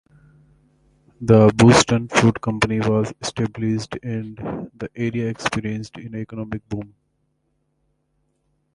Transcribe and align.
The 1.21 1.51
Boston 1.55 2.07
Fruit 2.07 2.41
Company 2.41 2.79
was 2.79 3.13
established 3.21 3.99
and 4.01 4.35
the 4.75 4.89
area 4.95 5.29
experienced 5.29 5.95
an 5.97 6.15
economic 6.15 6.67
boom. 6.67 6.95